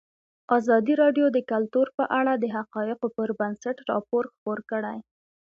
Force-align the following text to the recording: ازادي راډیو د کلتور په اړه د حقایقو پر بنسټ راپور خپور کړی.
ازادي 0.57 0.93
راډیو 1.03 1.27
د 1.35 1.37
کلتور 1.51 1.87
په 1.97 2.03
اړه 2.19 2.33
د 2.37 2.45
حقایقو 2.55 3.07
پر 3.17 3.29
بنسټ 3.39 3.77
راپور 3.91 4.23
خپور 4.33 4.57
کړی. 4.71 4.97